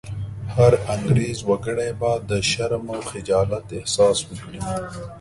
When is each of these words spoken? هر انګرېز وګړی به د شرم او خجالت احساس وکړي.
هر 0.55 0.73
انګرېز 0.93 1.39
وګړی 1.49 1.91
به 1.99 2.11
د 2.29 2.31
شرم 2.49 2.85
او 2.95 2.99
خجالت 3.11 3.65
احساس 3.79 4.17
وکړي. 4.23 4.59